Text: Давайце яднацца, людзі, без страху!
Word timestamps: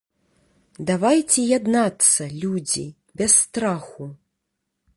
Давайце 0.89 1.39
яднацца, 1.57 2.21
людзі, 2.45 2.85
без 3.21 3.31
страху! 3.45 4.09